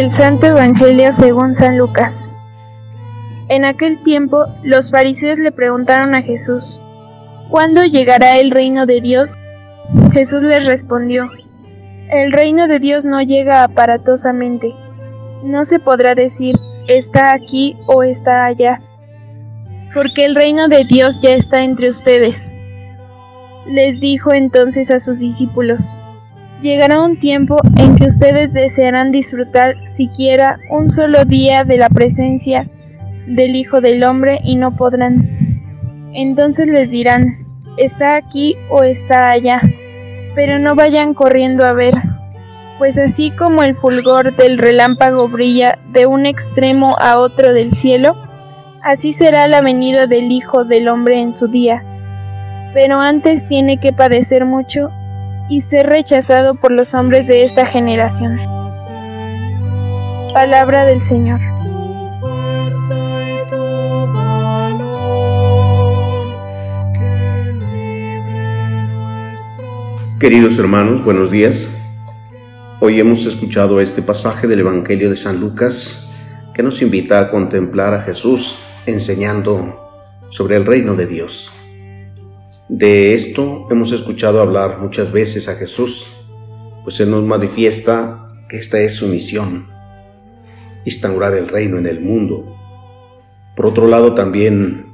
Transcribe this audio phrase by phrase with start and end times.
[0.00, 2.26] Del Santo Evangelio según San Lucas.
[3.48, 6.80] En aquel tiempo los fariseos le preguntaron a Jesús,
[7.50, 9.34] ¿cuándo llegará el reino de Dios?
[10.14, 11.28] Jesús les respondió,
[12.08, 14.74] el reino de Dios no llega aparatosamente.
[15.44, 16.56] No se podrá decir,
[16.88, 18.80] está aquí o está allá,
[19.92, 22.56] porque el reino de Dios ya está entre ustedes.
[23.66, 25.98] Les dijo entonces a sus discípulos,
[26.62, 32.68] llegará un tiempo en que ustedes desearán disfrutar siquiera un solo día de la presencia
[33.26, 36.10] del Hijo del Hombre y no podrán.
[36.12, 37.46] Entonces les dirán,
[37.76, 39.62] está aquí o está allá
[40.34, 41.94] pero no vayan corriendo a ver,
[42.78, 48.16] pues así como el fulgor del relámpago brilla de un extremo a otro del cielo,
[48.82, 51.84] así será la venida del Hijo del Hombre en su día.
[52.72, 54.90] Pero antes tiene que padecer mucho
[55.50, 58.36] y ser rechazado por los hombres de esta generación.
[60.32, 61.40] Palabra del Señor.
[70.20, 71.68] Queridos hermanos, buenos días.
[72.78, 76.14] Hoy hemos escuchado este pasaje del Evangelio de San Lucas
[76.54, 79.90] que nos invita a contemplar a Jesús enseñando
[80.28, 81.59] sobre el reino de Dios.
[82.72, 86.08] De esto hemos escuchado hablar muchas veces a Jesús,
[86.84, 89.68] pues Él nos manifiesta que esta es su misión,
[90.84, 92.56] instaurar el reino en el mundo.
[93.56, 94.86] Por otro lado, también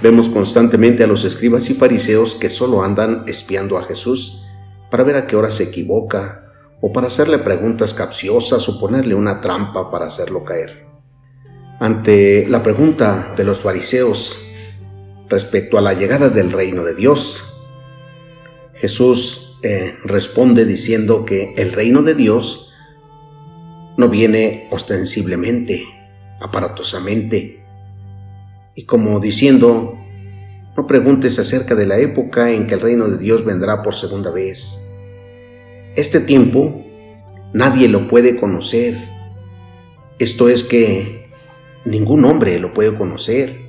[0.00, 4.46] vemos constantemente a los escribas y fariseos que solo andan espiando a Jesús
[4.88, 6.44] para ver a qué hora se equivoca,
[6.80, 10.86] o para hacerle preguntas capciosas o ponerle una trampa para hacerlo caer.
[11.80, 14.47] Ante la pregunta de los fariseos
[15.28, 17.62] respecto a la llegada del reino de Dios,
[18.74, 22.74] Jesús eh, responde diciendo que el reino de Dios
[23.96, 25.84] no viene ostensiblemente,
[26.40, 27.64] aparatosamente,
[28.76, 29.98] y como diciendo,
[30.76, 34.30] no preguntes acerca de la época en que el reino de Dios vendrá por segunda
[34.30, 34.88] vez.
[35.96, 36.84] Este tiempo
[37.52, 38.96] nadie lo puede conocer.
[40.20, 41.28] Esto es que
[41.84, 43.67] ningún hombre lo puede conocer.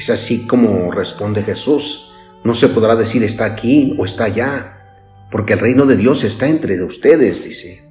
[0.00, 2.14] Es así como responde Jesús.
[2.42, 4.94] No se podrá decir está aquí o está allá,
[5.30, 7.86] porque el reino de Dios está entre ustedes, dice.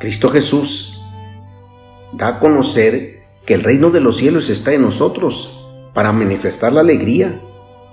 [0.00, 1.02] Cristo Jesús
[2.12, 6.82] da a conocer que el reino de los cielos está en nosotros para manifestar la
[6.82, 7.40] alegría,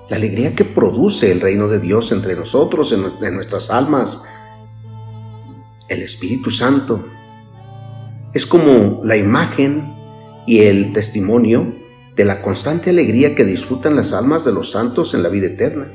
[0.09, 4.25] la alegría que produce el reino de Dios entre nosotros, en, nuestras almas,
[5.87, 7.05] el Espíritu Santo.
[8.33, 9.95] Es como la imagen
[10.45, 11.87] y el testimonio
[12.19, 15.89] de la constante alegría que disfrutan las almas de los santos en la vida eterna.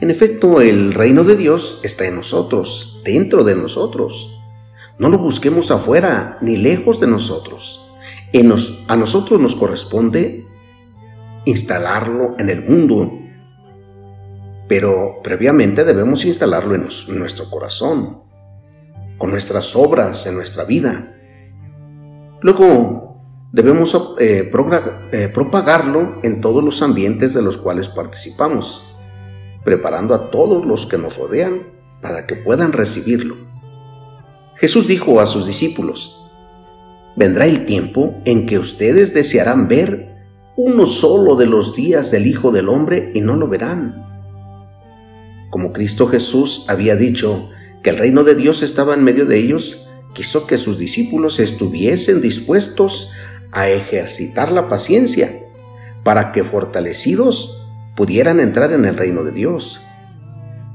[0.00, 4.40] En efecto, el reino de Dios está en nosotros, dentro de nosotros.
[4.98, 7.92] No lo busquemos afuera ni lejos de nosotros.
[8.88, 10.46] a nosotros nos corresponde
[11.44, 13.12] instalarlo en el mundo,
[14.68, 16.88] pero previamente debemos instalarlo en
[17.18, 18.22] nuestro corazón,
[19.18, 21.14] con nuestras obras, en nuestra vida.
[22.40, 23.07] Luego
[23.52, 24.50] debemos eh,
[25.12, 28.94] eh, propagarlo en todos los ambientes de los cuales participamos,
[29.64, 31.62] preparando a todos los que nos rodean
[32.02, 33.36] para que puedan recibirlo.
[34.56, 36.24] Jesús dijo a sus discípulos,
[37.16, 40.16] vendrá el tiempo en que ustedes desearán ver
[40.56, 44.04] uno solo de los días del Hijo del Hombre y no lo verán.
[45.50, 47.48] Como Cristo Jesús había dicho
[47.82, 52.20] que el reino de Dios estaba en medio de ellos, quiso que sus discípulos estuviesen
[52.20, 53.12] dispuestos
[53.52, 55.30] a ejercitar la paciencia
[56.04, 57.66] para que fortalecidos
[57.96, 59.82] pudieran entrar en el reino de Dios.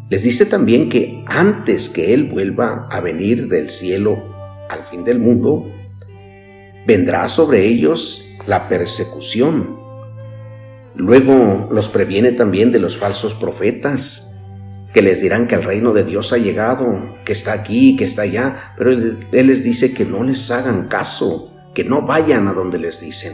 [0.09, 4.22] Les dice también que antes que Él vuelva a venir del cielo
[4.69, 5.66] al fin del mundo,
[6.85, 9.78] vendrá sobre ellos la persecución.
[10.96, 14.34] Luego los previene también de los falsos profetas
[14.93, 18.22] que les dirán que el reino de Dios ha llegado, que está aquí, que está
[18.22, 22.79] allá, pero él, les dice que no les hagan caso, que no vayan a donde
[22.79, 23.34] les dicen.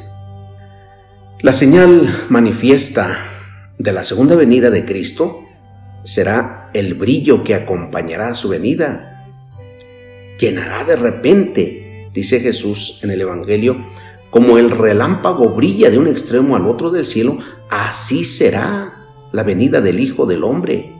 [1.41, 3.25] La señal manifiesta
[3.77, 5.45] de la segunda venida de Cristo
[6.03, 9.25] será el brillo que acompañará a su venida.
[10.37, 13.77] Llenará de repente, dice Jesús en el Evangelio,
[14.29, 17.39] como el relámpago brilla de un extremo al otro del cielo,
[17.69, 20.93] así será la venida del Hijo del Hombre.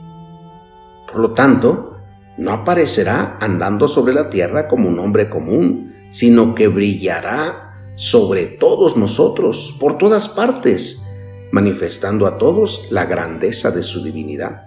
[1.12, 1.98] Por lo tanto,
[2.38, 8.98] no aparecerá andando sobre la tierra como un hombre común, sino que brillará sobre todos
[8.98, 11.06] nosotros, por todas partes,
[11.52, 14.64] manifestando a todos la grandeza de su divinidad.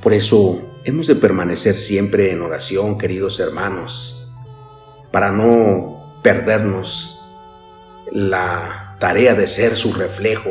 [0.00, 4.32] Por eso Hemos de permanecer siempre en oración, queridos hermanos,
[5.10, 7.28] para no perdernos
[8.12, 10.50] la tarea de ser su reflejo.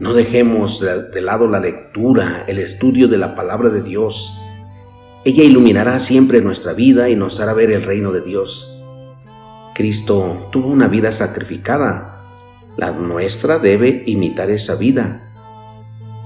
[0.00, 4.41] No dejemos de, lado la lectura, el estudio de la palabra de Dios.
[5.24, 8.76] Ella iluminará siempre nuestra vida y nos hará ver el reino de Dios.
[9.72, 12.24] Cristo tuvo una vida sacrificada.
[12.76, 15.32] La nuestra debe imitar esa vida.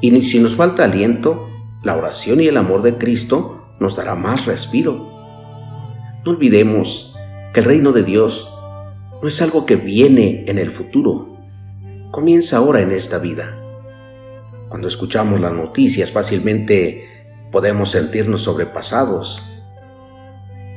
[0.01, 1.49] Y si nos falta aliento,
[1.83, 5.11] la oración y el amor de Cristo nos dará más respiro.
[6.25, 7.17] No olvidemos
[7.53, 8.51] que el reino de Dios
[9.21, 11.37] no es algo que viene en el futuro,
[12.11, 13.59] comienza ahora en esta vida.
[14.69, 17.16] Cuando escuchamos las noticias fácilmente
[17.57, 19.43] podemos sentirnos sobrepasados.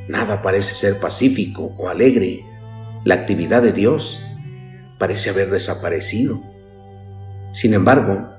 [0.08, 2.46] Nada parece ser pacífico o alegre.
[3.04, 4.24] La actividad de Dios
[4.98, 6.42] parece haber desaparecido.
[7.52, 8.30] Sin embargo,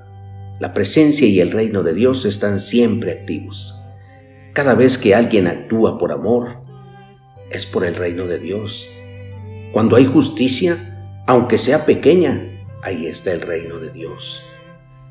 [0.59, 3.85] la presencia y el reino de Dios están siempre activos.
[4.53, 6.63] Cada vez que alguien actúa por amor,
[7.51, 8.89] es por el reino de Dios.
[9.71, 14.43] Cuando hay justicia, aunque sea pequeña, ahí está el reino de Dios.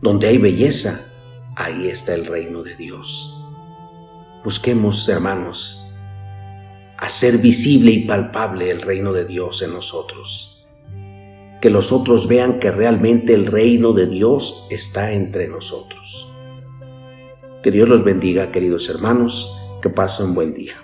[0.02, 1.09] Donde hay belleza,
[1.56, 3.44] ahí está el reino de Dios.
[4.44, 5.94] Busquemos, hermanos,
[6.98, 10.66] hacer visible y palpable el reino de Dios en nosotros.
[11.60, 16.32] Que los otros vean que realmente el reino de Dios está entre nosotros.
[17.62, 20.82] Que Dios los bendiga, queridos hermanos, que pasen un buen día.